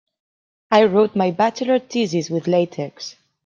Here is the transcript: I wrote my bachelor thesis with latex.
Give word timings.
I 0.71 0.85
wrote 0.85 1.15
my 1.15 1.29
bachelor 1.29 1.77
thesis 1.77 2.31
with 2.31 2.47
latex. 2.47 3.17